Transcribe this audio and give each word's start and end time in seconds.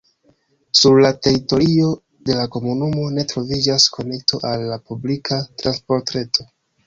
Sur 0.79 0.95
la 1.05 1.09
teritorio 1.25 1.89
de 2.29 2.37
la 2.39 2.45
komunumo 2.55 3.03
ne 3.17 3.25
troviĝas 3.33 3.87
konekto 3.99 4.41
al 4.53 4.67
la 4.73 4.79
publika 4.91 5.41
transportreto. 5.65 6.47